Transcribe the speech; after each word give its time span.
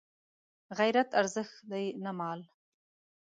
غیرت 0.79 1.09
ارزښت 1.21 1.55
دی 1.71 1.85
نه 2.03 2.11
مال 2.19 2.39